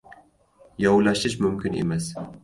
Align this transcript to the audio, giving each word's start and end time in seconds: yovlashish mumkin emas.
yovlashish 0.85 1.35
mumkin 1.47 1.77
emas. 1.83 2.09